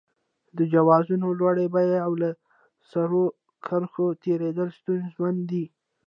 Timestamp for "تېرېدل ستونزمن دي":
4.23-5.65